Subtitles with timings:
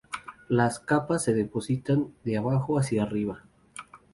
[0.49, 3.43] Las capas se depositan de abajo hacia arriba.